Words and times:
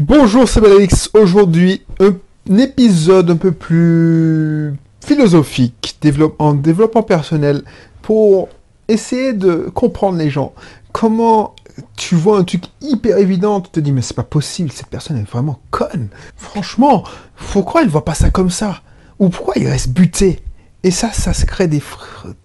Bonjour, 0.00 0.48
c'est 0.48 0.60
Balix. 0.60 1.10
Aujourd'hui, 1.12 1.82
un, 1.98 2.14
épisode 2.56 3.32
un 3.32 3.36
peu 3.36 3.50
plus 3.50 4.72
philosophique 5.04 5.98
en 6.38 6.54
développement 6.54 7.02
personnel 7.02 7.62
pour 8.00 8.48
essayer 8.86 9.32
de 9.32 9.68
comprendre 9.74 10.16
les 10.16 10.30
gens. 10.30 10.52
Comment 10.92 11.56
tu 11.96 12.14
vois 12.14 12.38
un 12.38 12.44
truc 12.44 12.62
hyper 12.80 13.18
évident, 13.18 13.60
tu 13.60 13.70
te 13.70 13.80
dis 13.80 13.90
mais 13.90 14.02
c'est 14.02 14.14
pas 14.14 14.22
possible, 14.22 14.70
cette 14.70 14.86
personne 14.86 15.18
est 15.18 15.28
vraiment 15.28 15.58
conne. 15.72 16.10
Franchement, 16.36 17.02
pourquoi 17.50 17.82
elle 17.82 17.88
voit 17.88 18.04
pas 18.04 18.14
ça 18.14 18.30
comme 18.30 18.50
ça? 18.50 18.82
Ou 19.18 19.30
pourquoi 19.30 19.54
il 19.56 19.66
reste 19.66 19.88
buté? 19.88 20.38
Et 20.84 20.92
ça, 20.92 21.12
ça 21.12 21.34
se 21.34 21.44
crée 21.44 21.66
des 21.66 21.82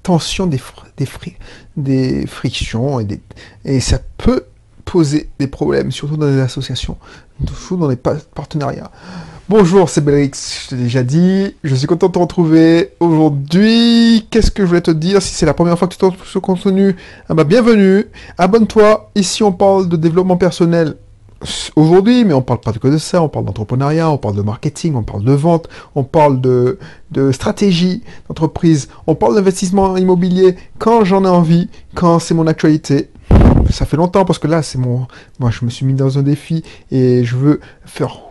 tensions, 0.01 0.47
des, 0.47 0.57
frictions 2.25 2.99
et, 2.99 3.21
et 3.63 3.79
ça 3.79 3.99
peut 4.17 4.47
poser 4.85 5.29
des 5.39 5.47
problèmes, 5.47 5.91
surtout 5.91 6.17
dans 6.17 6.27
les 6.27 6.39
associations, 6.39 6.97
surtout 7.51 7.77
dans 7.77 7.89
les 7.89 7.95
partenariats. 7.95 8.91
Bonjour, 9.49 9.89
c'est 9.89 9.99
Belrix, 9.99 10.31
je 10.63 10.69
t'ai 10.69 10.75
déjà 10.77 11.03
dit, 11.03 11.53
je 11.63 11.75
suis 11.75 11.85
content 11.85 12.07
de 12.07 12.13
te 12.13 12.19
retrouver 12.19 12.91
aujourd'hui. 13.01 14.25
Qu'est-ce 14.31 14.51
que 14.51 14.63
je 14.63 14.67
voulais 14.67 14.81
te 14.81 14.91
dire 14.91 15.21
Si 15.21 15.33
c'est 15.33 15.45
la 15.45 15.53
première 15.53 15.77
fois 15.77 15.87
que 15.87 15.93
tu 15.93 15.99
trouves 15.99 16.15
ce 16.23 16.39
contenu, 16.39 16.95
ah 17.27 17.33
bah 17.33 17.43
bienvenue, 17.43 18.05
abonne-toi. 18.37 19.11
Ici, 19.15 19.43
on 19.43 19.51
parle 19.51 19.89
de 19.89 19.97
développement 19.97 20.37
personnel 20.37 20.95
aujourd'hui, 21.75 22.23
mais 22.23 22.33
on 22.33 22.41
parle 22.41 22.61
pas 22.61 22.71
que 22.71 22.87
de 22.87 22.97
ça, 22.97 23.21
on 23.21 23.27
parle 23.27 23.45
d'entrepreneuriat, 23.45 24.09
on 24.09 24.17
parle 24.17 24.35
de 24.35 24.41
marketing, 24.41 24.95
on 24.95 25.03
parle 25.03 25.25
de 25.25 25.33
vente, 25.33 25.67
on 25.95 26.05
parle 26.05 26.39
de, 26.39 26.79
de 27.11 27.33
stratégie 27.33 28.01
d'entreprise, 28.29 28.87
on 29.07 29.15
parle 29.15 29.35
d'investissement 29.35 29.97
immobilier 29.97 30.55
quand 30.79 31.03
j'en 31.03 31.25
ai 31.25 31.29
envie, 31.29 31.69
quand 31.95 32.19
c'est 32.19 32.33
mon 32.33 32.47
actualité 32.47 33.09
ça 33.73 33.85
fait 33.85 33.97
longtemps 33.97 34.25
parce 34.25 34.39
que 34.39 34.47
là, 34.47 34.61
c'est 34.61 34.77
mon, 34.77 35.07
moi, 35.39 35.51
je 35.51 35.65
me 35.65 35.69
suis 35.69 35.85
mis 35.85 35.93
dans 35.93 36.17
un 36.17 36.21
défi 36.21 36.63
et 36.91 37.25
je 37.25 37.35
veux 37.35 37.59
faire, 37.85 38.21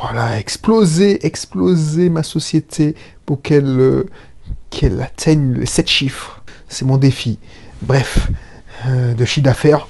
voilà, 0.00 0.38
exploser, 0.38 1.26
exploser 1.26 2.08
ma 2.08 2.22
société 2.22 2.94
pour 3.26 3.42
qu'elle, 3.42 4.04
qu'elle 4.70 5.00
atteigne 5.02 5.54
les 5.54 5.66
7 5.66 5.88
chiffres. 5.88 6.42
C'est 6.68 6.84
mon 6.84 6.96
défi. 6.96 7.38
Bref, 7.82 8.28
euh, 8.86 9.14
de 9.14 9.24
chiffre 9.24 9.44
d'affaires. 9.44 9.86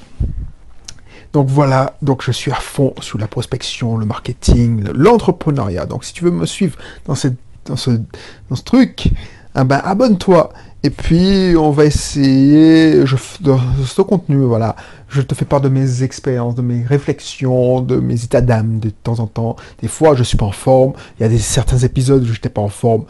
Donc 1.32 1.48
voilà, 1.48 1.96
donc 2.02 2.22
je 2.22 2.30
suis 2.30 2.50
à 2.50 2.56
fond 2.56 2.94
sur 3.00 3.18
la 3.18 3.26
prospection, 3.26 3.96
le 3.96 4.04
marketing, 4.04 4.84
l'entrepreneuriat. 4.94 5.86
Donc 5.86 6.04
si 6.04 6.12
tu 6.12 6.24
veux 6.24 6.30
me 6.30 6.44
suivre 6.44 6.76
dans, 7.06 7.14
ce, 7.14 7.28
dans 7.64 7.76
ce 7.76 8.62
truc, 8.62 9.10
ah 9.54 9.64
ben, 9.64 9.80
abonne-toi. 9.82 10.52
Et 10.84 10.90
puis, 10.90 11.54
on 11.56 11.70
va 11.70 11.84
essayer, 11.84 13.06
je, 13.06 13.16
de 13.40 13.54
ce 13.86 14.02
contenu, 14.02 14.42
voilà, 14.44 14.74
je 15.08 15.22
te 15.22 15.32
fais 15.34 15.44
part 15.44 15.60
de 15.60 15.68
mes 15.68 16.02
expériences, 16.02 16.56
de 16.56 16.62
mes 16.62 16.82
réflexions, 16.82 17.80
de 17.80 17.96
mes 17.96 18.24
états 18.24 18.40
d'âme 18.40 18.80
de 18.80 18.90
temps 18.90 19.20
en 19.20 19.28
temps. 19.28 19.54
Des 19.80 19.86
fois, 19.86 20.16
je 20.16 20.24
suis 20.24 20.36
pas 20.36 20.46
en 20.46 20.52
forme. 20.52 20.94
Il 21.18 21.22
y 21.22 21.26
a 21.26 21.28
des, 21.28 21.38
certains 21.38 21.78
épisodes 21.78 22.22
où 22.22 22.26
je 22.26 22.32
n'étais 22.32 22.48
pas 22.48 22.62
en 22.62 22.68
forme. 22.68 23.04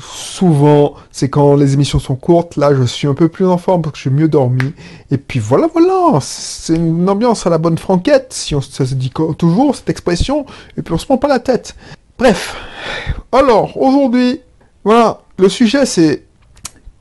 Souvent, 0.00 0.94
c'est 1.12 1.28
quand 1.28 1.54
les 1.54 1.74
émissions 1.74 1.98
sont 1.98 2.16
courtes. 2.16 2.56
Là, 2.56 2.74
je 2.74 2.84
suis 2.84 3.06
un 3.06 3.14
peu 3.14 3.28
plus 3.28 3.46
en 3.46 3.58
forme 3.58 3.82
parce 3.82 3.92
que 3.92 3.98
je 3.98 4.02
suis 4.02 4.10
mieux 4.10 4.28
dormi. 4.28 4.72
Et 5.10 5.18
puis 5.18 5.38
voilà, 5.38 5.68
voilà, 5.72 6.18
c'est 6.22 6.76
une 6.76 7.08
ambiance 7.10 7.46
à 7.46 7.50
la 7.50 7.58
bonne 7.58 7.78
franquette, 7.78 8.32
si 8.32 8.54
on, 8.54 8.62
ça 8.62 8.86
se 8.86 8.94
dit 8.94 9.12
toujours, 9.36 9.76
cette 9.76 9.90
expression. 9.90 10.46
Et 10.78 10.82
puis 10.82 10.94
on 10.94 10.98
se 10.98 11.04
prend 11.04 11.18
pas 11.18 11.28
la 11.28 11.40
tête. 11.40 11.76
Bref. 12.18 12.56
Alors, 13.32 13.76
aujourd'hui, 13.76 14.40
voilà, 14.82 15.20
le 15.38 15.48
sujet 15.48 15.84
c'est 15.84 16.25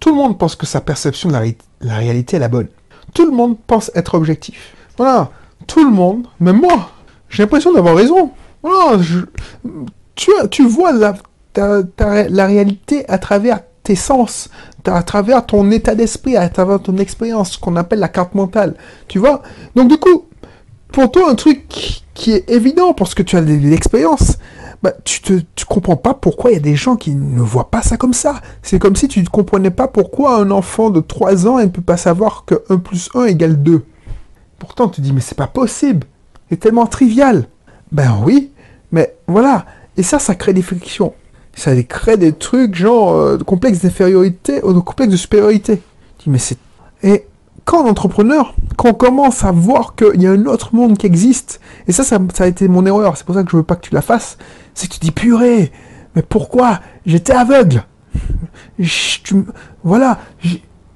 tout 0.06 0.12
le 0.12 0.18
monde 0.18 0.38
pense 0.38 0.56
que 0.56 0.68
sa 0.68 0.82
perception 0.82 1.30
de 1.30 1.34
la, 1.82 1.96
réalité 1.98 2.36
est 2.36 2.40
la 2.40 2.48
bonne. 2.48 2.68
Tout 3.16 3.26
le 3.26 3.32
monde 3.32 3.58
pense 3.66 3.90
être 3.96 4.14
objectif. 4.14 4.76
Voilà, 4.98 5.32
tout 5.66 5.84
le 5.84 5.90
monde, 5.90 6.28
même 6.40 6.62
moi, 6.62 6.92
j'ai 7.28 7.42
l'impression 7.42 7.74
d'avoir 7.74 7.96
raison. 7.96 8.30
Voilà, 8.62 9.02
tu, 10.14 10.30
tu 10.52 10.68
vois 10.68 10.92
la, 10.92 11.16
la 11.56 12.46
réalité 12.46 13.10
à 13.10 13.18
travers 13.18 13.62
tes 13.82 13.96
sens, 13.96 14.52
à 14.86 15.02
travers 15.02 15.44
ton 15.44 15.72
état 15.72 15.96
d'esprit, 15.96 16.38
à 16.38 16.50
travers 16.50 16.80
ton 16.80 16.98
expérience, 16.98 17.54
ce 17.54 17.58
qu'on 17.58 17.76
appelle 17.76 17.98
la 17.98 18.08
carte 18.08 18.36
mentale. 18.36 18.76
Tu 19.08 19.18
vois? 19.18 19.42
Donc 19.76 19.90
du 19.90 19.98
coup, 19.98 20.26
pour 20.92 21.10
toi, 21.10 21.32
un 21.32 21.36
truc 21.36 22.04
qui 22.14 22.32
est 22.32 22.48
évident 22.52 22.94
parce 22.94 23.16
que 23.16 23.24
tu 23.24 23.38
as 23.38 23.42
de 23.42 23.56
l'expérience, 23.56 24.38
bah, 24.84 24.94
tu 25.04 25.22
te 25.22 25.34
tu 25.56 25.66
comprends 25.66 25.96
pas 25.96 26.14
pourquoi 26.14 26.52
il 26.52 26.54
y 26.54 26.58
a 26.58 26.62
des 26.62 26.76
gens 26.76 26.96
qui 26.96 27.16
ne 27.16 27.42
voient 27.42 27.70
pas 27.70 27.82
ça 27.82 27.98
comme 27.98 28.14
ça. 28.14 28.42
C'est 28.62 28.80
comme 28.80 28.96
si 28.96 29.08
tu 29.08 29.22
ne 29.22 29.28
comprenais 29.28 29.72
pas 29.72 29.88
pourquoi 29.88 30.38
un 30.40 30.52
enfant 30.52 30.90
de 30.90 31.00
3 31.00 31.48
ans 31.48 31.60
ne 31.60 31.66
peut 31.66 31.82
pas 31.82 31.98
savoir 31.98 32.44
que 32.46 32.56
1 32.70 32.78
plus 32.78 33.10
1 33.16 33.26
égale 33.26 33.62
2. 33.62 33.84
Pourtant, 34.60 34.88
tu 34.88 35.02
dis, 35.02 35.14
mais 35.14 35.22
c'est 35.22 35.38
pas 35.38 35.48
possible. 35.48 36.08
C'est 36.50 36.60
tellement 36.60 36.86
trivial. 36.86 37.48
Ben 37.92 38.20
oui, 38.24 38.52
mais 38.92 39.16
voilà. 39.28 39.66
Et 39.98 40.04
ça, 40.04 40.20
ça 40.20 40.36
crée 40.36 40.54
des 40.54 40.62
frictions. 40.62 41.14
Ça 41.56 41.72
crée 41.84 42.18
des 42.18 42.34
trucs 42.34 42.76
genre 42.76 43.14
euh, 43.14 43.38
complexe 43.38 43.80
d'infériorité 43.80 44.62
ou 44.64 44.74
de 44.74 44.80
complexe 44.80 45.12
de 45.12 45.18
supériorité. 45.18 45.82
Tu 46.18 46.26
dis, 46.26 46.30
mais 46.30 46.38
c'est... 46.38 46.58
Et 47.02 47.26
quand 47.66 47.88
entrepreneur, 47.88 48.54
quand 48.78 48.90
on 48.90 48.94
commence 48.94 49.44
à 49.44 49.52
voir 49.52 49.96
qu'il 49.96 50.22
y 50.22 50.28
a 50.28 50.32
un 50.32 50.46
autre 50.46 50.76
monde 50.76 50.98
qui 50.98 51.08
existe, 51.08 51.60
et 51.88 51.92
ça, 51.92 52.04
ça, 52.04 52.20
a 52.40 52.48
été 52.48 52.68
mon 52.68 52.86
erreur, 52.86 53.18
c'est 53.18 53.26
pour 53.26 53.36
ça 53.36 53.44
que 53.44 53.52
je 53.52 53.58
veux 53.58 53.64
pas 53.64 53.76
que 53.76 53.88
tu 53.88 53.94
la 53.94 54.02
fasses, 54.02 54.38
c'est 54.76 54.88
que 54.88 54.94
tu 54.94 55.00
dis 55.00 55.12
purée, 55.12 55.72
mais 56.16 56.22
pourquoi? 56.22 56.80
J'étais 57.06 57.34
aveugle. 57.34 57.84
voilà, 59.84 60.20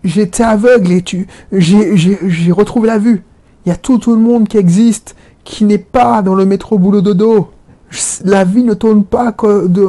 j'étais 0.03 0.43
aveugle 0.43 0.91
et 0.91 1.01
tu, 1.01 1.27
j'ai 1.51 2.51
retrouvé 2.51 2.87
la 2.87 2.99
vue. 2.99 3.23
Il 3.65 3.69
y 3.69 3.71
a 3.71 3.75
tout, 3.75 3.99
le 4.07 4.15
monde 4.15 4.47
qui 4.47 4.57
existe, 4.57 5.15
qui 5.43 5.65
n'est 5.65 5.77
pas 5.77 6.21
dans 6.21 6.35
le 6.35 6.45
métro 6.45 6.77
boulot 6.77 7.01
dodo. 7.01 7.51
La 8.23 8.43
vie 8.43 8.63
ne 8.63 8.73
tourne 8.73 9.03
pas 9.03 9.33
de, 9.41 9.87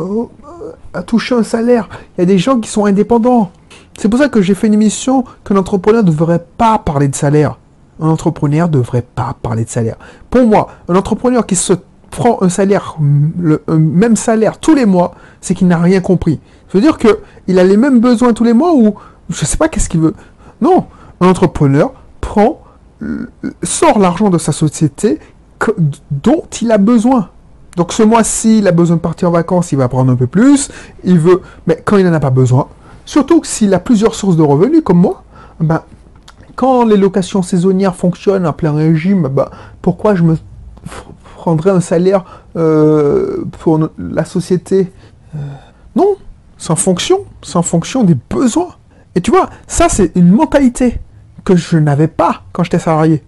à 0.94 1.02
toucher 1.02 1.34
un 1.34 1.42
salaire. 1.42 1.88
Il 2.16 2.20
y 2.20 2.22
a 2.22 2.26
des 2.26 2.38
gens 2.38 2.58
qui 2.58 2.70
sont 2.70 2.86
indépendants. 2.86 3.50
C'est 3.98 4.08
pour 4.08 4.18
ça 4.18 4.28
que 4.28 4.40
j'ai 4.40 4.54
fait 4.54 4.68
une 4.68 4.74
émission 4.74 5.24
qu'un 5.44 5.56
entrepreneur 5.56 6.02
ne 6.02 6.10
devrait 6.10 6.44
pas 6.56 6.78
parler 6.78 7.08
de 7.08 7.14
salaire. 7.14 7.58
Un 8.00 8.08
entrepreneur 8.08 8.66
ne 8.66 8.72
devrait 8.72 9.04
pas 9.14 9.36
parler 9.42 9.64
de 9.64 9.68
salaire. 9.68 9.96
Pour 10.30 10.46
moi, 10.46 10.68
un 10.88 10.96
entrepreneur 10.96 11.44
qui 11.44 11.54
se 11.54 11.74
prend 12.10 12.42
un 12.42 12.48
salaire, 12.48 12.96
le 13.00 13.62
même 13.68 14.16
salaire 14.16 14.58
tous 14.58 14.74
les 14.74 14.86
mois, 14.86 15.14
c'est 15.40 15.54
qu'il 15.54 15.68
n'a 15.68 15.78
rien 15.78 16.00
compris. 16.00 16.40
Ça 16.68 16.78
veut 16.78 16.82
dire 16.82 16.98
qu'il 16.98 17.58
a 17.58 17.64
les 17.64 17.76
mêmes 17.76 18.00
besoins 18.00 18.32
tous 18.32 18.44
les 18.44 18.52
mois 18.52 18.74
ou 18.74 18.94
je 19.28 19.42
ne 19.42 19.46
sais 19.46 19.56
pas 19.56 19.68
qu'est-ce 19.68 19.88
qu'il 19.88 20.00
veut. 20.00 20.14
Non, 20.60 20.86
un 21.20 21.28
entrepreneur 21.28 21.92
prend, 22.20 22.62
sort 23.62 23.98
l'argent 23.98 24.30
de 24.30 24.38
sa 24.38 24.52
société 24.52 25.18
dont 26.10 26.44
il 26.60 26.70
a 26.72 26.78
besoin. 26.78 27.28
Donc 27.76 27.92
ce 27.92 28.02
mois-ci, 28.02 28.58
il 28.58 28.68
a 28.68 28.72
besoin 28.72 28.96
de 28.96 29.00
partir 29.00 29.28
en 29.28 29.32
vacances, 29.32 29.72
il 29.72 29.78
va 29.78 29.88
prendre 29.88 30.12
un 30.12 30.16
peu 30.16 30.26
plus. 30.26 30.70
Il 31.04 31.18
veut, 31.18 31.42
mais 31.66 31.80
quand 31.84 31.96
il 31.96 32.04
n'en 32.04 32.12
a 32.12 32.20
pas 32.20 32.30
besoin, 32.30 32.68
surtout 33.04 33.42
s'il 33.44 33.72
a 33.74 33.78
plusieurs 33.78 34.14
sources 34.14 34.36
de 34.36 34.42
revenus 34.42 34.82
comme 34.84 34.98
moi, 34.98 35.22
ben 35.60 35.82
quand 36.56 36.84
les 36.84 36.98
locations 36.98 37.40
saisonnières 37.40 37.96
fonctionnent 37.96 38.46
en 38.46 38.52
plein 38.52 38.72
régime, 38.72 39.28
ben, 39.28 39.48
pourquoi 39.80 40.14
je 40.14 40.22
me 40.22 40.36
prendrais 41.40 41.70
un 41.70 41.80
salaire 41.80 42.24
euh, 42.56 43.44
pour 43.60 43.80
la 43.98 44.26
société 44.26 44.92
euh, 45.34 45.38
Non, 45.96 46.16
en 46.68 46.76
fonction, 46.76 47.20
en 47.54 47.62
fonction 47.62 48.04
des 48.04 48.16
besoins. 48.28 48.74
Et 49.14 49.22
tu 49.22 49.30
vois, 49.30 49.48
ça 49.66 49.88
c'est 49.88 50.12
une 50.16 50.30
mentalité 50.30 50.98
que 51.44 51.56
je 51.56 51.78
n'avais 51.78 52.08
pas 52.08 52.42
quand 52.52 52.62
j'étais 52.62 52.78
salarié. 52.78 53.22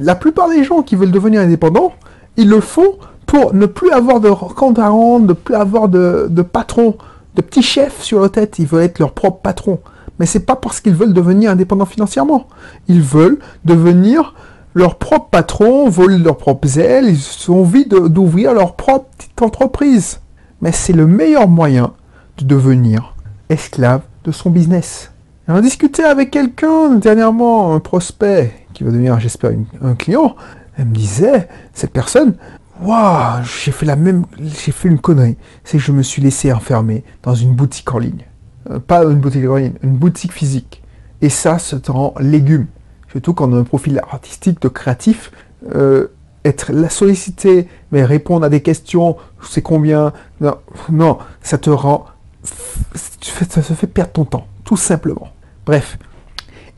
La 0.00 0.14
plupart 0.14 0.48
des 0.48 0.64
gens 0.64 0.82
qui 0.82 0.96
veulent 0.96 1.10
devenir 1.10 1.42
indépendants, 1.42 1.92
ils 2.38 2.48
le 2.48 2.60
font 2.60 2.96
pour 3.26 3.52
ne 3.52 3.66
plus 3.66 3.90
avoir 3.90 4.20
de 4.20 4.30
compte 4.30 4.78
à 4.78 4.88
rendre, 4.88 5.26
ne 5.26 5.32
plus 5.34 5.54
avoir 5.54 5.90
de, 5.90 6.26
de 6.30 6.42
patron, 6.42 6.96
de 7.34 7.42
petits 7.42 7.62
chefs 7.62 8.02
sur 8.02 8.20
la 8.22 8.30
tête. 8.30 8.58
Ils 8.58 8.66
veulent 8.66 8.84
être 8.84 8.98
leur 8.98 9.12
propre 9.12 9.42
patron. 9.42 9.78
Mais 10.18 10.24
c'est 10.24 10.46
pas 10.46 10.56
parce 10.56 10.80
qu'ils 10.80 10.94
veulent 10.94 11.12
devenir 11.12 11.50
indépendants 11.50 11.84
financièrement. 11.84 12.46
Ils 12.88 13.02
veulent 13.02 13.38
devenir 13.66 14.34
leur 14.74 14.98
propre 14.98 15.28
patron, 15.30 15.88
voler 15.88 16.18
leurs 16.18 16.36
propres 16.36 16.78
ailes, 16.78 17.08
ils 17.08 17.50
ont 17.50 17.60
envie 17.60 17.86
d'ouvrir 17.86 18.54
leur 18.54 18.76
propre 18.76 19.06
petite 19.16 19.42
entreprise. 19.42 20.20
Mais 20.60 20.72
c'est 20.72 20.92
le 20.92 21.06
meilleur 21.06 21.48
moyen 21.48 21.92
de 22.38 22.44
devenir 22.44 23.14
esclave 23.48 24.02
de 24.24 24.32
son 24.32 24.50
business. 24.50 25.12
On 25.46 25.54
a 25.54 25.62
discuté 25.62 26.04
avec 26.04 26.30
quelqu'un 26.30 26.96
dernièrement, 26.96 27.74
un 27.74 27.80
prospect, 27.80 28.52
qui 28.74 28.84
va 28.84 28.90
devenir, 28.90 29.18
j'espère, 29.18 29.52
un 29.82 29.94
client. 29.94 30.36
Elle 30.76 30.86
me 30.86 30.94
disait, 30.94 31.48
cette 31.72 31.92
personne, 31.92 32.34
waouh, 32.82 33.42
j'ai 33.42 33.72
fait 33.72 33.86
la 33.86 33.96
même, 33.96 34.26
j'ai 34.38 34.72
fait 34.72 34.88
une 34.88 34.98
connerie. 34.98 35.36
C'est 35.64 35.78
que 35.78 35.84
je 35.84 35.92
me 35.92 36.02
suis 36.02 36.20
laissé 36.20 36.52
enfermer 36.52 37.02
dans 37.22 37.34
une 37.34 37.54
boutique 37.54 37.92
en 37.94 37.98
ligne. 37.98 38.26
Euh, 38.70 38.78
pas 38.78 39.02
une 39.04 39.20
boutique 39.20 39.48
en 39.48 39.56
ligne, 39.56 39.72
une 39.82 39.96
boutique 39.96 40.32
physique. 40.32 40.82
Et 41.22 41.30
ça, 41.30 41.58
se 41.58 41.76
rend 41.88 42.14
légume. 42.20 42.66
Surtout 43.10 43.34
quand 43.34 43.50
on 43.50 43.56
a 43.56 43.58
un 43.58 43.64
profil 43.64 44.00
artistique 44.10 44.60
de 44.60 44.68
créatif. 44.68 45.32
Euh, 45.74 46.08
être 46.44 46.72
la 46.72 46.88
sollicité, 46.88 47.68
mais 47.90 48.04
répondre 48.04 48.44
à 48.44 48.48
des 48.48 48.62
questions, 48.62 49.16
c'est 49.42 49.62
combien? 49.62 50.12
Non, 50.40 50.56
non, 50.90 51.18
ça 51.42 51.58
te 51.58 51.70
rend. 51.70 52.06
Ça 52.44 53.62
se 53.62 53.72
fait 53.74 53.86
perdre 53.86 54.12
ton 54.12 54.24
temps, 54.24 54.46
tout 54.64 54.76
simplement. 54.76 55.28
Bref. 55.66 55.98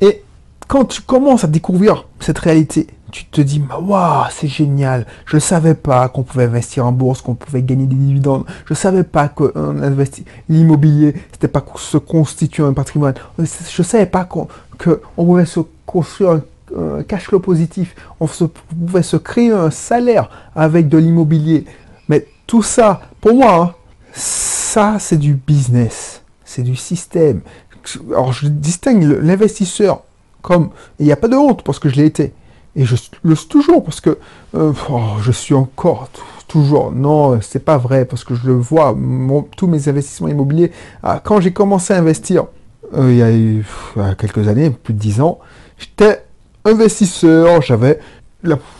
Et 0.00 0.22
quand 0.66 0.86
tu 0.86 1.02
commences 1.02 1.44
à 1.44 1.46
découvrir 1.46 2.06
cette 2.20 2.38
réalité, 2.38 2.86
tu 3.10 3.24
te 3.26 3.40
dis, 3.40 3.62
waouh, 3.80 4.24
c'est 4.30 4.48
génial. 4.48 5.06
Je 5.26 5.36
ne 5.36 5.40
savais 5.40 5.74
pas 5.74 6.08
qu'on 6.08 6.22
pouvait 6.22 6.44
investir 6.44 6.86
en 6.86 6.92
bourse, 6.92 7.22
qu'on 7.22 7.34
pouvait 7.34 7.62
gagner 7.62 7.86
des 7.86 7.96
dividendes. 7.96 8.44
Je 8.66 8.72
ne 8.72 8.76
savais 8.76 9.04
pas 9.04 9.28
que 9.28 9.52
l'immobilier, 10.48 11.14
c'était 11.32 11.48
pas 11.48 11.64
se 11.76 11.96
constituer 11.96 12.62
un 12.62 12.72
patrimoine. 12.72 13.14
Je 13.38 13.42
ne 13.42 13.84
savais 13.84 14.06
pas 14.06 14.24
qu'on 14.24 14.48
pouvait 15.16 15.46
se 15.46 15.60
construire 15.86 16.40
un, 16.76 17.02
cash 17.02 17.24
flow 17.24 17.40
positif. 17.40 17.94
On 18.20 18.26
pouvait 18.26 19.02
se 19.02 19.16
créer 19.16 19.50
un 19.50 19.70
salaire 19.70 20.30
avec 20.54 20.88
de 20.88 20.98
l'immobilier. 20.98 21.64
Mais 22.08 22.26
tout 22.46 22.62
ça, 22.62 23.00
pour 23.20 23.34
moi, 23.34 23.54
hein, 23.54 23.74
ça, 24.12 24.98
c'est 24.98 25.18
du 25.18 25.34
business. 25.34 26.22
C'est 26.44 26.62
du 26.62 26.76
système. 26.76 27.40
Alors, 28.10 28.32
je 28.32 28.48
distingue 28.48 29.02
l'investisseur 29.22 30.02
comme, 30.42 30.70
il 30.98 31.06
n'y 31.06 31.12
a 31.12 31.16
pas 31.16 31.28
de 31.28 31.36
honte 31.36 31.62
parce 31.62 31.78
que 31.78 31.88
je 31.88 31.96
l'ai 31.96 32.06
été. 32.06 32.32
Et 32.76 32.84
je 32.84 32.96
le 33.22 33.34
suis 33.34 33.48
toujours 33.48 33.82
parce 33.82 34.00
que 34.00 34.18
euh, 34.54 34.72
oh, 34.90 35.00
je 35.20 35.32
suis 35.32 35.54
encore 35.54 36.08
toujours. 36.46 36.92
Non, 36.92 37.40
c'est 37.40 37.64
pas 37.64 37.78
vrai 37.78 38.04
parce 38.04 38.24
que 38.24 38.34
je 38.34 38.46
le 38.46 38.54
vois. 38.54 38.96
tous 39.56 39.66
mes 39.66 39.88
investissements 39.88 40.28
immobiliers. 40.28 40.72
Ah, 41.02 41.20
quand 41.22 41.40
j'ai 41.40 41.52
commencé 41.52 41.92
à 41.94 41.98
investir, 41.98 42.46
euh, 42.96 43.10
il 43.10 43.16
y 43.16 43.22
a 43.22 43.32
eu 43.32 43.64
quelques 44.18 44.48
années, 44.48 44.70
plus 44.70 44.94
de 44.94 44.98
10 44.98 45.20
ans, 45.20 45.38
j'étais 45.78 46.24
investisseur. 46.64 47.62
J'avais, 47.62 47.98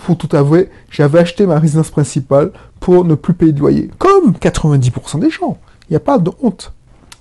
faut 0.03 0.15
tout 0.15 0.35
avouer, 0.37 0.71
j'avais 0.91 1.19
acheté 1.19 1.47
ma 1.47 1.59
résidence 1.59 1.91
principale 1.91 2.53
pour 2.79 3.05
ne 3.05 3.15
plus 3.15 3.35
payer 3.35 3.53
de 3.53 3.61
loyer. 3.61 3.91
Comme 3.99 4.33
90% 4.33 5.21
des 5.21 5.31
gens. 5.31 5.59
Il 5.89 5.95
n'y 5.95 5.97
a 5.97 6.01
pas 6.01 6.19
de 6.19 6.31
honte. 6.43 6.73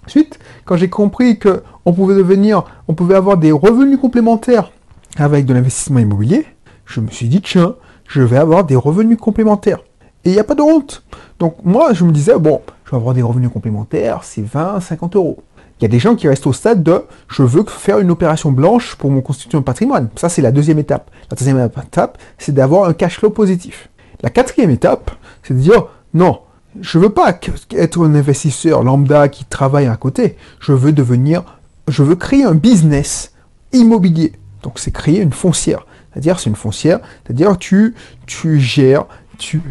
Ensuite, 0.06 0.40
quand 0.66 0.76
j'ai 0.76 0.90
compris 0.90 1.38
que 1.38 1.64
on 1.86 1.94
pouvait 1.94 2.16
devenir, 2.16 2.64
on 2.88 2.94
pouvait 2.94 3.16
avoir 3.16 3.38
des 3.38 3.52
revenus 3.52 4.00
complémentaires 4.00 4.72
avec 5.18 5.46
de 5.46 5.54
l'investissement 5.54 6.00
immobilier, 6.00 6.46
je 6.90 7.00
me 7.00 7.10
suis 7.10 7.28
dit, 7.28 7.42
tiens, 7.42 7.76
je 8.08 8.22
vais 8.22 8.38
avoir 8.38 8.66
des 8.66 8.76
revenus 8.76 9.18
complémentaires. 9.18 9.80
Et 10.26 10.32
il 10.32 10.34
n'y 10.34 10.40
a 10.40 10.44
pas 10.44 10.56
de 10.56 10.62
honte. 10.62 11.04
Donc 11.38 11.58
moi, 11.64 11.94
je 11.94 12.04
me 12.04 12.12
disais, 12.12 12.38
bon, 12.38 12.62
je 12.86 12.92
vais 12.92 12.98
avoir 12.98 13.14
des 13.14 13.22
revenus 13.22 13.52
complémentaires, 13.52 14.22
c'est 14.24 14.42
20, 14.42 14.80
50 14.80 15.16
euros. 15.16 15.44
Il 15.80 15.84
y 15.84 15.86
a 15.86 15.88
des 15.88 16.00
gens 16.00 16.16
qui 16.16 16.28
restent 16.28 16.48
au 16.48 16.52
stade 16.52 16.84
de, 16.84 17.04
je 17.30 17.44
veux 17.44 17.64
faire 17.66 18.00
une 18.00 18.12
opération 18.12 18.52
blanche 18.52 18.96
pour 18.96 19.12
mon 19.12 19.22
constituer 19.22 19.58
un 19.58 19.62
patrimoine. 19.62 20.10
Ça, 20.16 20.28
c'est 20.28 20.42
la 20.42 20.52
deuxième 20.52 20.80
étape. 20.80 21.10
La 21.32 21.38
deuxième 21.38 21.60
étape, 21.60 22.18
c'est 22.38 22.54
d'avoir 22.54 22.90
un 22.90 22.94
cash 22.94 23.20
flow 23.20 23.30
positif. 23.30 23.90
La 24.22 24.30
quatrième 24.30 24.72
étape, 24.72 25.12
c'est 25.44 25.54
de 25.54 25.60
dire, 25.60 25.86
non, 26.14 26.40
je 26.82 26.98
veux 26.98 27.10
pas 27.10 27.40
être 27.72 28.04
un 28.04 28.16
investisseur 28.16 28.84
lambda 28.84 29.30
qui 29.30 29.46
travaille 29.46 29.88
à 29.88 29.96
côté. 29.96 30.36
Je 30.60 30.74
veux 30.74 30.92
devenir, 30.92 31.60
je 31.88 32.04
veux 32.04 32.16
créer 32.16 32.44
un 32.44 32.56
business 32.56 33.34
immobilier. 33.72 34.34
Donc 34.64 34.80
c'est 34.80 34.92
créer 34.92 35.22
une 35.22 35.32
foncière. 35.32 35.86
C'est-à-dire, 36.20 36.38
c'est 36.38 36.50
une 36.50 36.58
foncière, 36.58 37.00
c'est-à-dire 37.24 37.58
tu, 37.58 37.96
tu 38.26 38.60
gères, 38.60 39.06
tu, 39.38 39.62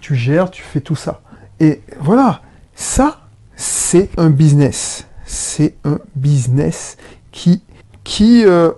tu 0.00 0.16
gères, 0.16 0.50
tu 0.50 0.60
fais 0.60 0.80
tout 0.80 0.96
ça. 0.96 1.20
Et 1.60 1.82
voilà, 2.00 2.42
ça, 2.74 3.28
c'est 3.54 4.10
un 4.18 4.30
business. 4.30 5.06
C'est 5.24 5.76
un 5.84 6.00
business 6.16 6.96
qui, 7.30 7.62
qui, 8.02 8.44
euh, 8.44 8.72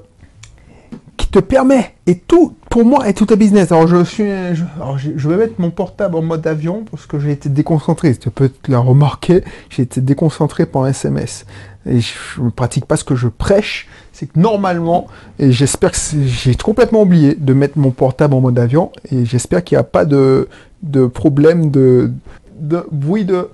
qui 1.20 1.26
te 1.26 1.38
permet, 1.38 1.94
et 2.06 2.16
tout, 2.16 2.54
pour 2.70 2.86
moi, 2.86 3.06
est 3.06 3.12
tout 3.12 3.26
un 3.30 3.36
business. 3.36 3.70
Alors, 3.72 3.86
je 3.86 4.02
suis, 4.04 4.24
je, 4.24 5.28
vais 5.28 5.36
mettre 5.36 5.54
mon 5.58 5.70
portable 5.70 6.16
en 6.16 6.22
mode 6.22 6.46
avion 6.46 6.84
parce 6.90 7.04
que 7.04 7.18
j'ai 7.18 7.30
été 7.30 7.50
déconcentré. 7.50 8.16
Tu 8.16 8.30
peux 8.30 8.50
la 8.68 8.78
remarquer, 8.78 9.44
j'ai 9.68 9.82
été 9.82 10.00
déconcentré 10.00 10.64
par 10.64 10.86
SMS. 10.86 11.44
Et 11.84 12.00
je 12.00 12.40
ne 12.40 12.48
pratique 12.48 12.86
pas 12.86 12.96
ce 12.96 13.04
que 13.04 13.16
je 13.16 13.28
prêche, 13.28 13.86
c'est 14.12 14.26
que 14.32 14.38
normalement, 14.38 15.08
et 15.38 15.52
j'espère 15.52 15.92
que 15.92 15.98
j'ai 16.24 16.54
complètement 16.54 17.02
oublié 17.02 17.34
de 17.34 17.52
mettre 17.52 17.78
mon 17.78 17.90
portable 17.90 18.34
en 18.34 18.40
mode 18.40 18.58
avion, 18.58 18.90
et 19.12 19.26
j'espère 19.26 19.62
qu'il 19.62 19.76
n'y 19.76 19.80
a 19.80 19.84
pas 19.84 20.06
de, 20.06 20.48
de 20.82 21.06
problème 21.06 21.70
de, 21.70 22.12
de 22.58 22.86
bruit 22.90 23.26
de 23.26 23.48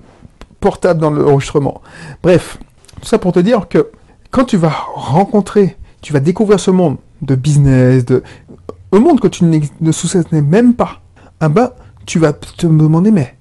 portable 0.61 1.01
dans 1.01 1.09
l'enregistrement. 1.09 1.81
Bref, 2.23 2.59
tout 3.01 3.07
ça 3.07 3.17
pour 3.17 3.33
te 3.33 3.39
dire 3.39 3.67
que 3.67 3.89
quand 4.31 4.45
tu 4.45 4.55
vas 4.55 4.73
rencontrer, 4.93 5.75
tu 6.01 6.13
vas 6.13 6.19
découvrir 6.21 6.59
ce 6.59 6.71
monde 6.71 6.97
de 7.21 7.35
business, 7.35 8.05
de 8.05 8.23
un 8.91 8.99
monde 8.99 9.19
que 9.19 9.27
tu 9.27 9.43
ne 9.43 9.91
soupçonnais 9.91 10.41
même 10.41 10.73
pas, 10.73 11.01
ah 11.39 11.49
ben, 11.49 11.71
tu 12.05 12.19
vas 12.19 12.33
te 12.33 12.65
demander, 12.65 13.11
mais 13.11 13.35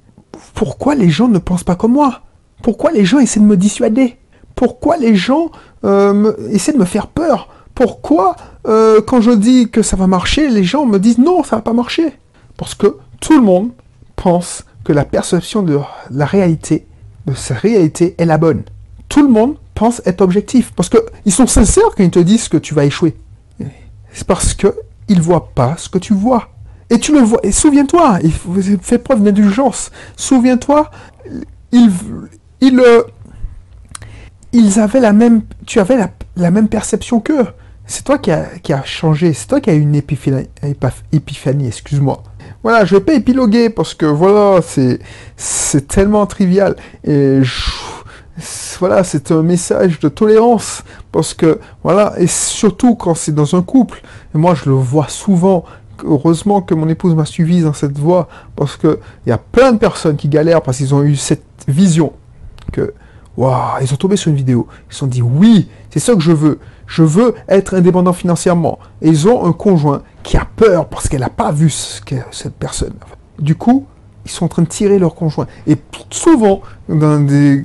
pourquoi 0.55 0.95
les 0.95 1.09
gens 1.09 1.29
ne 1.29 1.39
pensent 1.39 1.65
pas 1.65 1.77
comme 1.77 1.93
moi? 1.93 2.23
Pourquoi 2.63 2.91
les 2.91 3.05
gens 3.05 3.19
essaient 3.19 3.41
de 3.41 3.45
me 3.45 3.57
dissuader? 3.57 4.17
Pourquoi 4.55 4.97
les 4.97 5.15
gens 5.15 5.51
euh, 5.85 6.33
essaie 6.51 6.73
de 6.73 6.79
me 6.79 6.85
faire 6.85 7.07
peur? 7.07 7.49
Pourquoi, 7.75 8.37
euh, 8.67 9.01
quand 9.07 9.21
je 9.21 9.31
dis 9.31 9.71
que 9.71 9.83
ça 9.83 9.97
va 9.97 10.07
marcher, 10.07 10.49
les 10.49 10.65
gens 10.65 10.87
me 10.87 10.99
disent 10.99 11.19
non, 11.19 11.45
ça 11.45 11.57
va 11.57 11.63
pas 11.63 11.75
marcher? 11.75 12.15
Parce 12.57 12.75
que 12.75 12.97
tout 13.21 13.35
le 13.35 13.43
monde 13.43 13.71
pense 14.17 14.65
que 14.83 14.93
la 14.93 15.05
perception 15.05 15.63
de 15.63 15.79
la 16.11 16.25
réalité, 16.25 16.87
de 17.27 17.35
sa 17.35 17.55
réalité, 17.55 18.15
est 18.19 18.25
la 18.25 18.39
bonne. 18.39 18.63
Tout 19.09 19.23
le 19.23 19.29
monde 19.29 19.57
pense 19.75 20.01
être 20.07 20.23
objectif. 20.23 20.73
Parce 20.75 20.89
qu'ils 20.89 21.33
sont 21.33 21.47
sincères 21.47 21.95
quand 21.97 22.03
ils 22.03 22.11
te 22.11 22.19
disent 22.19 22.49
que 22.49 22.57
tu 22.57 22.75
vas 22.75 22.85
échouer. 22.85 23.15
C'est 24.17 24.27
parce 24.27 24.55
qu'ils 24.55 24.73
ne 25.11 25.21
voient 25.21 25.51
pas 25.55 25.75
ce 25.77 25.91
que 25.91 25.99
tu 25.99 26.15
vois. 26.15 26.49
Et 26.89 26.99
tu 26.99 27.13
le 27.13 27.21
vois. 27.21 27.39
Et 27.43 27.53
souviens-toi, 27.53 28.19
il 28.23 28.33
fait 28.81 28.97
preuve 28.97 29.23
d'indulgence. 29.23 29.91
Souviens-toi, 30.17 30.91
il, 31.71 31.91
il, 32.63 32.81
euh, 32.81 33.03
ils 34.53 34.81
avaient 34.81 35.01
la 35.01 35.13
même, 35.13 35.43
tu 35.67 35.81
avais 35.81 35.99
la, 36.37 36.51
même 36.51 36.69
perception 36.69 37.21
qu'eux. 37.21 37.47
C'est 37.87 38.05
toi 38.05 38.17
qui 38.17 38.31
a, 38.31 38.47
qui 38.63 38.73
a 38.73 38.83
changé, 38.85 39.35
c'est 39.35 39.49
toi 39.49 39.61
qui 39.61 39.69
as 39.69 39.75
une 39.75 39.95
épiphanie, 39.95 40.49
épiphanie 41.13 41.67
excuse-moi. 41.67 42.23
Voilà, 42.63 42.87
je 42.87 42.97
vais 42.97 43.03
pas 43.03 43.13
épiloguer 43.13 43.69
parce 43.69 43.93
que 43.93 44.07
voilà, 44.07 44.63
c'est, 44.63 44.99
tellement 45.89 46.25
trivial. 46.25 46.75
Et 47.05 47.41
voilà, 48.79 49.05
c'est 49.05 49.31
un 49.31 49.43
message 49.43 49.99
de 50.01 50.09
tolérance 50.09 50.83
parce 51.13 51.35
que 51.35 51.59
voilà, 51.83 52.15
et 52.19 52.27
surtout 52.27 52.95
quand 52.95 53.15
c'est 53.15 53.35
dans 53.35 53.55
un 53.55 53.63
couple. 53.63 54.03
Moi, 54.35 54.55
je 54.55 54.69
le 54.69 54.77
vois 54.77 55.09
souvent. 55.09 55.65
Heureusement 56.05 56.61
que 56.61 56.75
mon 56.75 56.89
épouse 56.91 57.15
m'a 57.15 57.25
suivi 57.25 57.63
dans 57.63 57.73
cette 57.73 57.97
voie 57.97 58.29
parce 58.55 58.77
que 58.77 59.01
il 59.25 59.31
y 59.31 59.33
a 59.33 59.39
plein 59.39 59.73
de 59.73 59.79
personnes 59.79 60.17
qui 60.17 60.29
galèrent 60.29 60.61
parce 60.61 60.77
qu'ils 60.77 60.95
ont 60.95 61.03
eu 61.03 61.17
cette 61.17 61.43
vision 61.69 62.13
que 62.71 62.93
Waouh, 63.37 63.83
ils 63.83 63.93
ont 63.93 63.97
tombé 63.97 64.17
sur 64.17 64.31
une 64.31 64.37
vidéo. 64.37 64.67
Ils 64.89 64.93
se 64.93 65.01
sont 65.01 65.07
dit 65.07 65.23
oui, 65.23 65.69
c'est 65.91 66.01
ça 66.01 66.15
que 66.15 66.21
je 66.21 66.33
veux. 66.33 66.59
Je 66.87 67.03
veux 67.03 67.35
être 67.49 67.75
indépendant 67.75 68.13
financièrement. 68.13 68.79
Et 69.03 69.09
ils 69.09 69.29
ont 69.29 69.45
un 69.45 69.53
conjoint 69.53 70.03
qui 70.23 70.37
a 70.37 70.47
peur 70.57 70.87
parce 70.89 71.09
qu'elle 71.09 71.21
n'a 71.21 71.31
pas 71.31 71.53
vu 71.53 71.69
ce 71.69 72.01
cette 72.31 72.55
personne. 72.55 72.95
Du 73.39 73.55
coup, 73.55 73.87
ils 74.25 74.31
sont 74.31 74.45
en 74.45 74.49
train 74.49 74.63
de 74.63 74.69
tirer 74.69 74.99
leur 74.99 75.15
conjoint. 75.15 75.47
Et 75.67 75.77
souvent, 76.11 76.63
dans 76.89 77.21
des, 77.21 77.65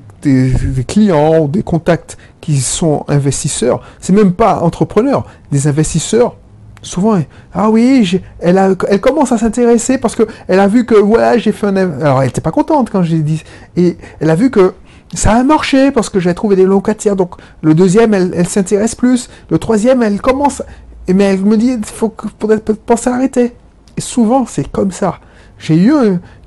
clients 0.88 1.40
ou 1.40 1.48
des 1.48 1.64
contacts 1.64 2.18
qui 2.40 2.60
sont 2.60 3.06
investisseurs, 3.08 3.82
c'est 4.00 4.14
même 4.14 4.34
pas 4.34 4.62
entrepreneurs, 4.62 5.26
des 5.52 5.68
investisseurs. 5.68 6.36
Souvent, 6.84 7.20
ah 7.54 7.70
oui, 7.70 8.22
elle, 8.40 8.58
a, 8.58 8.74
elle 8.90 9.02
commence 9.02 9.32
à 9.32 9.38
s'intéresser 9.38 10.00
parce 10.00 10.16
que 10.16 10.24
elle 10.48 10.60
a 10.60 10.68
vu 10.68 10.86
que 10.86 10.96
voilà, 10.96 11.38
j'ai 11.38 11.52
fait 11.52 11.68
un. 11.68 11.76
Alors, 11.76 12.22
elle 12.22 12.28
n'était 12.28 12.42
pas 12.42 12.52
contente 12.52 12.90
quand 12.90 13.04
j'ai 13.04 13.20
dit. 13.20 13.44
Et 13.78 13.98
elle 14.20 14.32
a 14.32 14.36
vu 14.36 14.50
que 14.50 14.74
ça 15.14 15.34
a 15.34 15.44
marché 15.44 15.92
parce 15.92 16.10
que 16.10 16.20
j'ai 16.20 16.34
trouvé 16.34 16.56
des 16.56 16.66
locataires. 16.66 17.16
Donc 17.16 17.36
le 17.62 17.76
deuxième, 17.76 18.14
elle, 18.14 18.48
s'intéresse 18.48 18.96
plus. 18.96 19.30
Le 19.50 19.60
troisième, 19.60 20.02
elle 20.02 20.20
commence. 20.22 20.64
Mais 21.08 21.26
elle 21.26 21.42
me 21.42 21.58
dit, 21.58 21.78
faut 21.84 22.10
peut-être 22.10 22.74
penser 22.74 23.10
à 23.10 23.16
arrêter. 23.16 23.54
Et 23.98 24.02
souvent, 24.02 24.46
c'est 24.48 24.70
comme 24.72 24.92
ça. 24.92 25.20
J'ai 25.60 25.78
eu 25.78 25.94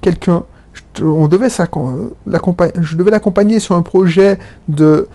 quelqu'un, 0.01 0.45
on 1.03 1.29
devait 1.29 1.49
je 1.51 2.97
devais 2.97 3.11
l'accompagner 3.11 3.61
sur 3.61 3.75
un 3.75 3.83
projet 3.83 4.39
de, 4.69 5.09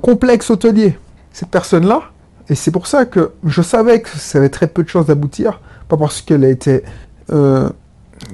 complexe 0.00 0.50
hôtelier. 0.50 0.98
Cette 1.32 1.50
personne-là, 1.50 2.02
et 2.48 2.54
c'est 2.54 2.70
pour 2.70 2.86
ça 2.86 3.04
que 3.04 3.32
je 3.44 3.62
savais 3.62 4.00
que 4.00 4.08
ça 4.08 4.38
avait 4.38 4.48
très 4.48 4.66
peu 4.66 4.82
de 4.82 4.88
chances 4.88 5.06
d'aboutir, 5.06 5.60
pas 5.88 5.96
parce 5.96 6.22
qu'elle 6.22 6.44
était, 6.44 6.84
euh, 7.30 7.68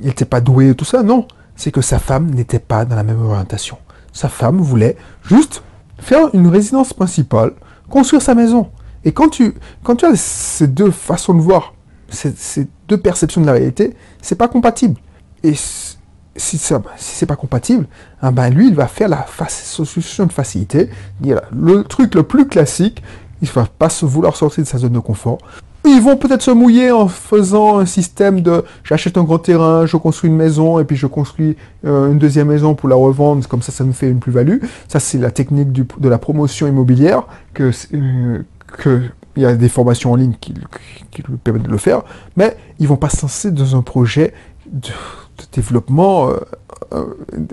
n'était 0.02 0.24
pas 0.24 0.40
douée 0.40 0.70
et 0.70 0.74
tout 0.74 0.84
ça, 0.84 1.02
non, 1.02 1.26
c'est 1.56 1.72
que 1.72 1.80
sa 1.80 1.98
femme 1.98 2.30
n'était 2.30 2.58
pas 2.58 2.84
dans 2.84 2.96
la 2.96 3.02
même 3.02 3.20
orientation 3.20 3.78
sa 4.12 4.28
femme 4.28 4.58
voulait 4.58 4.96
juste 5.24 5.62
faire 5.98 6.34
une 6.34 6.48
résidence 6.48 6.92
principale, 6.92 7.52
construire 7.88 8.22
sa 8.22 8.34
maison. 8.34 8.68
Et 9.04 9.12
quand 9.12 9.28
tu, 9.28 9.54
quand 9.82 9.96
tu 9.96 10.04
as 10.04 10.16
ces 10.16 10.68
deux 10.68 10.90
façons 10.90 11.34
de 11.34 11.40
voir, 11.40 11.74
ces, 12.08 12.68
deux 12.88 12.98
perceptions 12.98 13.40
de 13.40 13.46
la 13.46 13.52
réalité, 13.52 13.96
c'est 14.20 14.36
pas 14.36 14.48
compatible. 14.48 15.00
Si, 16.36 16.58
ça, 16.58 16.82
si 16.96 17.16
c'est 17.16 17.26
pas 17.26 17.36
compatible, 17.36 17.86
ah 18.20 18.30
ben 18.30 18.50
lui, 18.50 18.68
il 18.68 18.74
va 18.74 18.86
faire 18.86 19.08
la 19.08 19.26
solution 19.48 20.26
de 20.26 20.32
facilité, 20.32 20.88
le 21.22 21.82
truc 21.82 22.14
le 22.14 22.22
plus 22.22 22.46
classique, 22.46 23.02
il 23.42 23.48
va 23.48 23.66
pas 23.66 23.88
se 23.88 24.06
vouloir 24.06 24.36
sortir 24.36 24.64
de 24.64 24.68
sa 24.68 24.78
zone 24.78 24.92
de 24.92 24.98
confort. 24.98 25.38
Ils 25.84 26.00
vont 26.00 26.16
peut-être 26.16 26.42
se 26.42 26.52
mouiller 26.52 26.92
en 26.92 27.08
faisant 27.08 27.80
un 27.80 27.86
système 27.86 28.40
de 28.40 28.64
j'achète 28.84 29.18
un 29.18 29.24
gros 29.24 29.38
terrain, 29.38 29.84
je 29.84 29.96
construis 29.96 30.30
une 30.30 30.36
maison 30.36 30.78
et 30.78 30.84
puis 30.84 30.96
je 30.96 31.08
construis 31.08 31.56
euh, 31.84 32.12
une 32.12 32.18
deuxième 32.18 32.48
maison 32.48 32.76
pour 32.76 32.88
la 32.88 32.94
revendre, 32.94 33.46
comme 33.48 33.62
ça 33.62 33.72
ça 33.72 33.82
me 33.82 33.92
fait 33.92 34.08
une 34.08 34.20
plus-value. 34.20 34.58
Ça 34.86 35.00
c'est 35.00 35.18
la 35.18 35.32
technique 35.32 35.72
de 35.72 36.08
la 36.08 36.18
promotion 36.18 36.68
immobilière 36.68 37.24
que, 37.52 37.72
euh, 37.94 38.42
que 38.78 39.02
Il 39.34 39.42
y 39.42 39.46
a 39.46 39.56
des 39.56 39.68
formations 39.68 40.12
en 40.12 40.16
ligne 40.16 40.34
qui, 40.40 40.54
qui, 41.10 41.22
lui 41.22 41.36
permettent 41.36 41.64
de 41.64 41.70
le 41.70 41.78
faire, 41.78 42.02
mais 42.36 42.56
ils 42.78 42.86
vont 42.86 42.96
pas 42.96 43.08
se 43.08 43.22
lancer 43.22 43.50
dans 43.50 43.74
un 43.74 43.82
projet 43.82 44.34
de, 44.70 44.90
développement, 45.50 46.30
euh, 46.92 47.04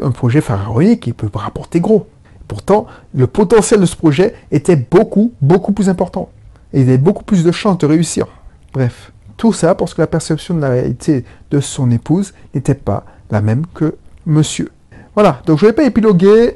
un 0.02 0.12
projet 0.12 0.42
pharaonique 0.42 1.02
qui 1.02 1.14
peut 1.14 1.30
rapporter 1.34 1.80
gros. 1.80 2.08
Pourtant, 2.48 2.88
le 3.14 3.28
potentiel 3.28 3.80
de 3.80 3.86
ce 3.86 3.96
projet 3.96 4.34
était 4.52 4.76
beaucoup, 4.76 5.34
beaucoup 5.42 5.72
plus 5.72 5.90
important. 5.90 6.30
Et 6.74 6.82
il 6.82 6.90
avait 6.90 6.98
beaucoup 6.98 7.24
plus 7.24 7.44
de 7.44 7.52
chances 7.52 7.78
de 7.78 7.86
réussir. 7.86 8.26
Bref, 8.74 9.12
tout 9.38 9.54
ça 9.54 9.76
parce 9.76 9.94
que 9.94 10.02
la 10.02 10.08
perception 10.08 10.56
de 10.56 10.62
la 10.62 10.70
réalité 10.70 11.24
de 11.52 11.60
son 11.60 11.90
épouse 11.92 12.34
n'était 12.54 12.76
pas 12.76 13.06
la 13.32 13.42
même 13.42 13.66
que 13.74 13.96
monsieur. 14.26 14.72
Voilà, 15.16 15.42
donc 15.46 15.60
je 15.60 15.66
ne 15.66 15.72
vais 15.72 15.76
pas 15.76 15.84
épiloguer. 15.84 16.56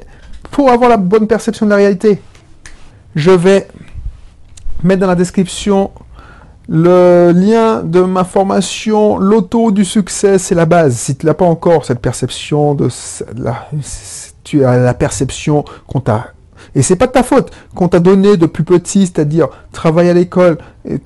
Pour 0.50 0.70
avoir 0.70 0.90
la 0.90 0.96
bonne 0.98 1.26
perception 1.26 1.66
de 1.66 1.70
la 1.70 1.76
réalité, 1.76 2.20
je 3.14 3.30
vais 3.30 3.66
mettre 4.82 5.00
dans 5.00 5.06
la 5.06 5.14
description 5.14 5.90
le 6.68 7.32
lien 7.32 7.82
de 7.82 8.00
ma 8.00 8.24
formation 8.24 9.18
L'auto 9.18 9.70
du 9.70 9.84
succès, 9.84 10.38
c'est 10.38 10.54
la 10.54 10.66
base. 10.66 10.96
Si 10.96 11.16
tu 11.16 11.26
n'as 11.26 11.34
pas 11.34 11.44
encore 11.44 11.84
cette 11.84 12.00
perception 12.00 12.74
de 12.74 12.88
la, 13.36 13.68
tu 14.44 14.64
as 14.64 14.78
la 14.78 14.94
perception 14.94 15.64
qu'on 15.86 16.00
t'a 16.00 16.34
et 16.74 16.82
c'est 16.82 16.96
pas 16.96 17.06
de 17.06 17.12
ta 17.12 17.22
faute 17.22 17.52
qu'on 17.74 17.88
t'a 17.88 18.00
donné 18.00 18.36
depuis 18.36 18.64
petit, 18.64 19.06
c'est-à-dire 19.06 19.48
travaille 19.72 20.08
à 20.08 20.14
l'école, 20.14 20.58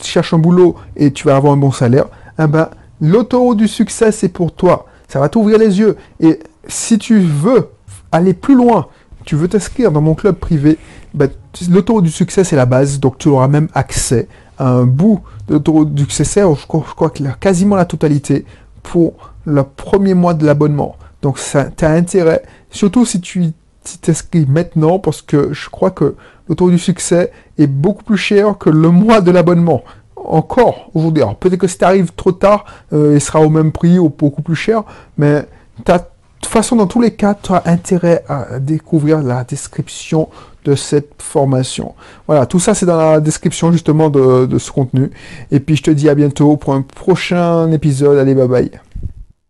cherche 0.02 0.32
un 0.32 0.38
boulot 0.38 0.76
et 0.96 1.12
tu 1.12 1.26
vas 1.26 1.36
avoir 1.36 1.52
un 1.52 1.56
bon 1.56 1.72
salaire. 1.72 2.06
Eh 2.38 2.46
ben, 2.46 2.68
l'autoroute 3.00 3.58
du 3.58 3.68
succès, 3.68 4.12
c'est 4.12 4.28
pour 4.28 4.52
toi. 4.52 4.86
Ça 5.08 5.20
va 5.20 5.28
t'ouvrir 5.28 5.58
les 5.58 5.78
yeux. 5.78 5.96
Et 6.20 6.38
si 6.66 6.98
tu 6.98 7.18
veux 7.18 7.70
aller 8.12 8.34
plus 8.34 8.54
loin, 8.54 8.86
tu 9.24 9.36
veux 9.36 9.48
t'inscrire 9.48 9.92
dans 9.92 10.00
mon 10.00 10.14
club 10.14 10.36
privé, 10.36 10.78
ben, 11.14 11.28
l'autoroute 11.70 12.04
du 12.04 12.10
succès, 12.10 12.44
c'est 12.44 12.56
la 12.56 12.66
base. 12.66 13.00
Donc 13.00 13.18
tu 13.18 13.28
auras 13.28 13.48
même 13.48 13.68
accès 13.74 14.28
à 14.58 14.68
un 14.68 14.84
bout 14.84 15.20
du 15.48 16.04
succès, 16.10 16.42
je 16.42 16.66
crois, 16.66 16.84
je 16.88 16.94
crois 16.94 17.10
que 17.10 17.22
quasiment 17.40 17.76
la 17.76 17.84
totalité, 17.84 18.44
pour 18.82 19.14
le 19.44 19.62
premier 19.64 20.14
mois 20.14 20.34
de 20.34 20.46
l'abonnement. 20.46 20.96
Donc 21.22 21.38
ça, 21.38 21.66
tu 21.76 21.84
as 21.84 21.90
intérêt, 21.90 22.42
surtout 22.70 23.04
si 23.04 23.20
tu 23.20 23.52
t'inscris 24.00 24.46
maintenant, 24.46 24.98
parce 24.98 25.22
que 25.22 25.52
je 25.52 25.68
crois 25.68 25.90
que 25.90 26.14
le 26.48 26.54
taux 26.54 26.70
du 26.70 26.78
succès 26.78 27.32
est 27.58 27.66
beaucoup 27.66 28.04
plus 28.04 28.16
cher 28.16 28.56
que 28.58 28.70
le 28.70 28.90
mois 28.90 29.20
de 29.20 29.30
l'abonnement. 29.30 29.82
Encore 30.16 30.90
aujourd'hui. 30.94 31.22
Alors 31.22 31.36
peut-être 31.36 31.60
que 31.60 31.66
si 31.66 31.78
tu 31.78 32.06
trop 32.16 32.32
tard, 32.32 32.64
euh, 32.92 33.12
il 33.14 33.20
sera 33.20 33.40
au 33.40 33.48
même 33.48 33.72
prix 33.72 33.98
ou 33.98 34.08
beaucoup 34.10 34.42
plus 34.42 34.56
cher, 34.56 34.82
mais 35.16 35.46
de 35.86 35.92
toute 36.40 36.52
façon, 36.52 36.76
dans 36.76 36.86
tous 36.86 37.00
les 37.00 37.12
cas, 37.12 37.34
tu 37.34 37.52
as 37.52 37.62
intérêt 37.66 38.24
à 38.28 38.58
découvrir 38.58 39.22
la 39.22 39.44
description 39.44 40.28
de 40.64 40.74
cette 40.74 41.22
formation. 41.22 41.94
Voilà, 42.26 42.46
tout 42.46 42.60
ça 42.60 42.74
c'est 42.74 42.86
dans 42.86 42.96
la 42.96 43.20
description 43.20 43.72
justement 43.72 44.10
de, 44.10 44.46
de 44.46 44.58
ce 44.58 44.70
contenu. 44.70 45.10
Et 45.50 45.60
puis 45.60 45.76
je 45.76 45.82
te 45.82 45.90
dis 45.90 46.08
à 46.08 46.14
bientôt 46.14 46.56
pour 46.56 46.74
un 46.74 46.82
prochain 46.82 47.70
épisode. 47.72 48.18
Allez, 48.18 48.34
bye 48.34 48.48
bye. 48.48 48.70